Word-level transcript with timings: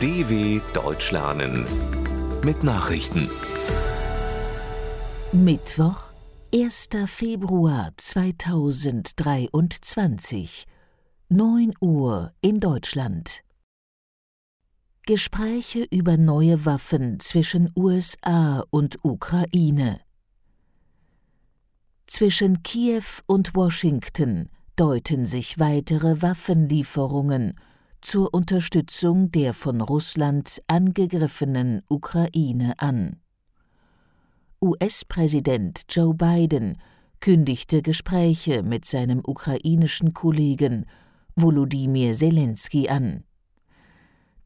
DW 0.00 0.60
Deutsch 0.74 1.10
lernen 1.10 1.66
mit 2.44 2.62
Nachrichten. 2.62 3.28
Mittwoch, 5.32 6.12
1. 6.54 6.90
Februar 7.06 7.90
2023, 7.96 10.66
9 11.30 11.72
Uhr 11.80 12.30
in 12.40 12.60
Deutschland. 12.60 13.40
Gespräche 15.04 15.84
über 15.90 16.16
neue 16.16 16.64
Waffen 16.64 17.18
zwischen 17.18 17.72
USA 17.74 18.62
und 18.70 18.98
Ukraine. 19.02 20.00
Zwischen 22.06 22.62
Kiew 22.62 23.02
und 23.26 23.56
Washington 23.56 24.48
deuten 24.76 25.26
sich 25.26 25.58
weitere 25.58 26.22
Waffenlieferungen 26.22 27.58
zur 28.00 28.32
Unterstützung 28.32 29.30
der 29.30 29.54
von 29.54 29.80
Russland 29.80 30.62
angegriffenen 30.66 31.82
Ukraine 31.88 32.74
an. 32.78 33.16
US-Präsident 34.60 35.84
Joe 35.88 36.14
Biden 36.14 36.78
kündigte 37.20 37.82
Gespräche 37.82 38.62
mit 38.62 38.84
seinem 38.84 39.22
ukrainischen 39.24 40.14
Kollegen 40.14 40.86
Volodymyr 41.36 42.12
Zelensky 42.12 42.88
an. 42.88 43.24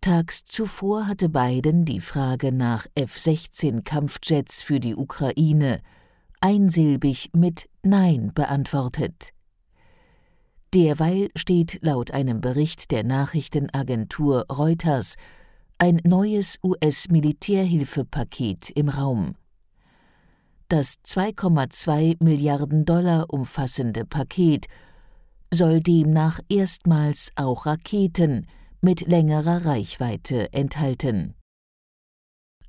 Tags 0.00 0.44
zuvor 0.44 1.06
hatte 1.06 1.28
Biden 1.28 1.84
die 1.84 2.00
Frage 2.00 2.52
nach 2.52 2.86
F-16 2.94 3.82
Kampfjets 3.82 4.62
für 4.62 4.80
die 4.80 4.96
Ukraine 4.96 5.80
einsilbig 6.40 7.30
mit 7.34 7.68
Nein 7.82 8.32
beantwortet. 8.34 9.32
Derweil 10.72 11.30
steht 11.34 11.80
laut 11.82 12.12
einem 12.12 12.40
Bericht 12.40 12.92
der 12.92 13.02
Nachrichtenagentur 13.02 14.46
Reuters 14.50 15.16
ein 15.78 16.00
neues 16.04 16.60
US-Militärhilfepaket 16.62 18.70
im 18.70 18.88
Raum. 18.88 19.34
Das 20.68 21.00
2,2 21.04 22.22
Milliarden 22.22 22.84
Dollar 22.84 23.32
umfassende 23.32 24.04
Paket 24.04 24.66
soll 25.52 25.80
demnach 25.80 26.38
erstmals 26.48 27.32
auch 27.34 27.66
Raketen 27.66 28.46
mit 28.80 29.08
längerer 29.08 29.66
Reichweite 29.66 30.52
enthalten. 30.52 31.34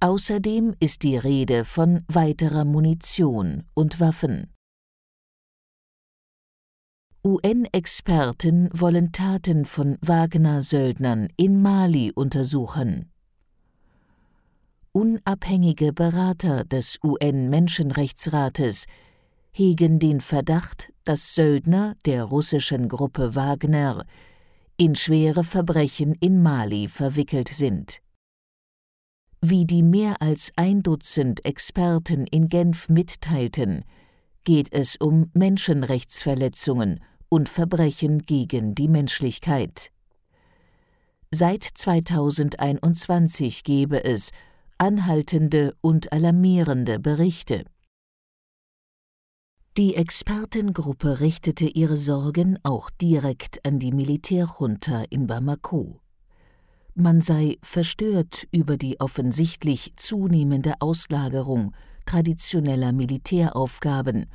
Außerdem 0.00 0.74
ist 0.80 1.02
die 1.02 1.18
Rede 1.18 1.66
von 1.66 2.02
weiterer 2.08 2.64
Munition 2.64 3.64
und 3.74 4.00
Waffen. 4.00 4.50
UN-Experten 7.22 8.70
wollen 8.72 9.12
Taten 9.12 9.66
von 9.66 9.98
Wagner-Söldnern 10.00 11.28
in 11.36 11.60
Mali 11.60 12.12
untersuchen. 12.14 13.12
Unabhängige 14.92 15.92
Berater 15.92 16.64
des 16.64 16.98
UN-Menschenrechtsrates 17.04 18.86
hegen 19.52 19.98
den 19.98 20.22
Verdacht, 20.22 20.94
dass 21.04 21.34
Söldner 21.34 21.94
der 22.06 22.24
russischen 22.24 22.88
Gruppe 22.88 23.34
Wagner 23.34 24.06
in 24.78 24.96
schwere 24.96 25.44
Verbrechen 25.44 26.14
in 26.20 26.42
Mali 26.42 26.88
verwickelt 26.88 27.48
sind. 27.48 27.98
Wie 29.42 29.66
die 29.66 29.82
mehr 29.82 30.22
als 30.22 30.52
ein 30.56 30.82
Dutzend 30.82 31.44
Experten 31.44 32.26
in 32.26 32.48
Genf 32.48 32.88
mitteilten, 32.88 33.84
geht 34.44 34.72
es 34.72 34.96
um 34.96 35.30
Menschenrechtsverletzungen 35.34 37.00
und 37.30 37.48
Verbrechen 37.48 38.22
gegen 38.22 38.74
die 38.74 38.88
Menschlichkeit. 38.88 39.90
Seit 41.30 41.62
2021 41.62 43.64
gebe 43.64 44.04
es 44.04 44.30
anhaltende 44.76 45.74
und 45.80 46.12
alarmierende 46.12 46.98
Berichte. 46.98 47.64
Die 49.76 49.94
Expertengruppe 49.94 51.20
richtete 51.20 51.66
ihre 51.66 51.96
Sorgen 51.96 52.58
auch 52.64 52.90
direkt 52.90 53.64
an 53.64 53.78
die 53.78 53.92
Militärjunta 53.92 55.04
in 55.10 55.28
Bamako. 55.28 56.00
Man 56.94 57.20
sei 57.20 57.56
verstört 57.62 58.48
über 58.50 58.76
die 58.76 59.00
offensichtlich 59.00 59.92
zunehmende 59.96 60.74
Auslagerung 60.80 61.72
traditioneller 62.04 62.92
Militäraufgaben 62.92 64.26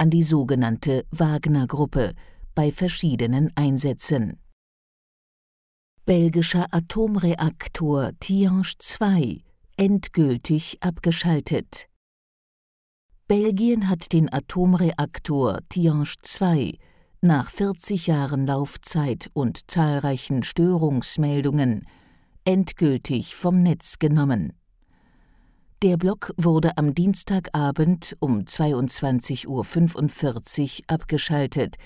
an 0.00 0.08
die 0.08 0.22
sogenannte 0.22 1.04
Wagner-Gruppe 1.10 2.14
bei 2.54 2.72
verschiedenen 2.72 3.52
Einsätzen. 3.54 4.40
Belgischer 6.06 6.68
Atomreaktor 6.70 8.12
Tihange 8.18 8.72
2 8.78 9.42
endgültig 9.76 10.78
abgeschaltet. 10.82 11.86
Belgien 13.28 13.90
hat 13.90 14.14
den 14.14 14.32
Atomreaktor 14.32 15.58
Tihange 15.68 16.14
2 16.22 16.78
nach 17.20 17.50
40 17.50 18.06
Jahren 18.06 18.46
Laufzeit 18.46 19.30
und 19.34 19.70
zahlreichen 19.70 20.42
Störungsmeldungen 20.42 21.86
endgültig 22.46 23.36
vom 23.36 23.62
Netz 23.62 23.98
genommen. 23.98 24.54
Der 25.82 25.96
Block 25.96 26.34
wurde 26.36 26.76
am 26.76 26.94
Dienstagabend 26.94 28.16
um 28.20 28.40
22.45 28.40 29.46
Uhr 29.48 30.84
abgeschaltet, 30.88 31.76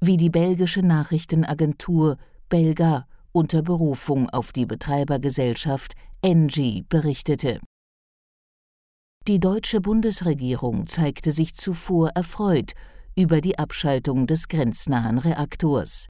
wie 0.00 0.16
die 0.16 0.30
belgische 0.30 0.82
Nachrichtenagentur 0.82 2.16
Belga 2.48 3.06
unter 3.32 3.62
Berufung 3.62 4.30
auf 4.30 4.52
die 4.52 4.66
Betreibergesellschaft 4.66 5.94
Engie 6.22 6.84
berichtete 6.88 7.58
die 9.26 9.40
deutsche 9.40 9.80
Bundesregierung 9.80 10.86
zeigte 10.86 11.32
sich 11.32 11.54
zuvor 11.54 12.10
erfreut 12.10 12.72
über 13.16 13.40
die 13.40 13.58
Abschaltung 13.58 14.26
des 14.26 14.48
grenznahen 14.48 15.16
Reaktors. 15.16 16.08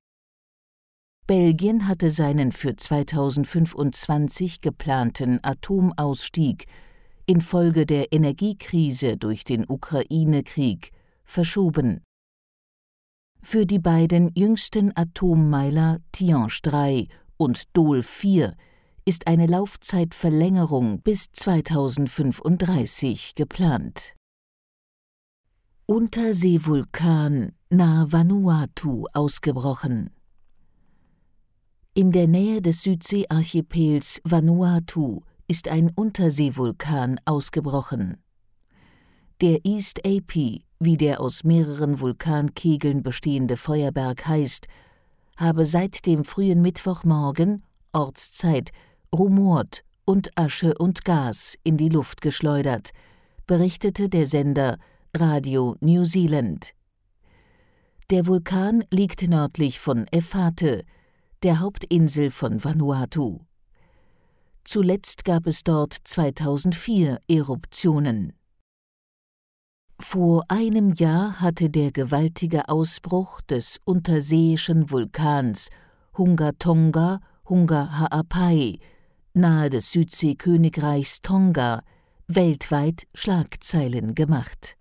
Belgien 1.29 1.87
hatte 1.87 2.11
seinen 2.11 2.51
für 2.51 2.75
2025 2.75 4.63
geplanten 4.63 5.39
Atomausstieg 5.45 6.67
infolge 7.27 7.87
der 7.87 8.13
Energiekrise 8.13 9.17
durch 9.17 9.45
den 9.45 9.65
Ukraine-Krieg 9.69 10.91
verschoben. 11.25 12.03
Für 13.41 13.67
die 13.67 13.79
beiden 13.79 14.31
jüngsten 14.35 14.91
Atommeiler 14.97 16.01
Tihange 16.13 16.59
3 16.63 17.07
und 17.37 17.65
Dole 17.75 18.03
4 18.03 18.57
ist 19.05 19.27
eine 19.27 19.47
Laufzeitverlängerung 19.47 21.03
bis 21.03 21.27
2035 21.33 23.35
geplant. 23.35 24.15
Unterseevulkan 25.87 27.53
nahe 27.69 28.11
Vanuatu 28.11 29.05
ausgebrochen. 29.13 30.09
In 31.93 32.11
der 32.11 32.27
Nähe 32.27 32.63
des 32.63 32.83
Südseearchipels 32.83 34.23
Vanuatu 34.25 35.21
ist 35.49 35.69
ein 35.69 35.91
Unterseevulkan 35.95 37.21
ausgebrochen. 37.25 38.17
Der 39.41 39.65
East 39.65 40.07
AP, 40.07 40.63
wie 40.81 40.97
der 40.97 41.21
aus 41.21 41.45
mehreren 41.45 42.01
Vulkankegeln 42.01 43.03
bestehende 43.03 43.57
Feuerberg 43.57 44.27
heißt, 44.27 44.67
habe 45.37 45.65
seit 45.65 46.07
dem 46.07 46.25
frühen 46.25 46.63
Mittwochmorgen 46.63 47.63
Ortszeit 47.93 48.71
rumort 49.15 49.83
und 50.05 50.31
Asche 50.37 50.75
und 50.79 51.05
Gas 51.05 51.57
in 51.63 51.77
die 51.77 51.89
Luft 51.89 52.21
geschleudert, 52.21 52.91
berichtete 53.47 54.09
der 54.09 54.27
Sender 54.27 54.79
Radio 55.17 55.77
New 55.81 56.05
Zealand. 56.05 56.73
Der 58.11 58.27
Vulkan 58.27 58.85
liegt 58.91 59.27
nördlich 59.29 59.81
von 59.81 60.07
Efate, 60.11 60.85
der 61.43 61.61
Hauptinsel 61.61 62.31
von 62.31 62.63
Vanuatu. 62.63 63.41
Zuletzt 64.65 65.25
gab 65.25 65.47
es 65.47 65.63
dort 65.63 65.93
2004 65.93 67.19
Eruptionen. 67.29 68.33
Vor 70.01 70.45
einem 70.49 70.93
Jahr 70.95 71.41
hatte 71.41 71.71
der 71.71 71.93
gewaltige 71.93 72.69
Ausbruch 72.69 73.41
des 73.43 73.79
unterseeischen 73.85 74.91
Vulkans 74.91 75.69
Hunga 76.17 76.53
Tonga 76.59 77.21
Hunga 77.49 77.91
Ha'apai 77.99 78.81
nahe 79.35 79.69
des 79.69 79.93
Südseekönigreichs 79.93 81.21
Tonga 81.23 81.83
weltweit 82.27 83.07
Schlagzeilen 83.15 84.15
gemacht. 84.15 84.77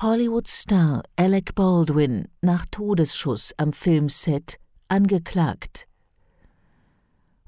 Hollywood-Star 0.00 1.02
Alec 1.16 1.54
Baldwin 1.54 2.26
nach 2.40 2.66
Todesschuss 2.70 3.52
am 3.58 3.72
Filmset 3.72 4.58
angeklagt. 4.88 5.86